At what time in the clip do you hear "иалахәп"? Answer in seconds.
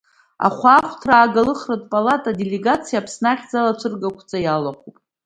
4.41-4.95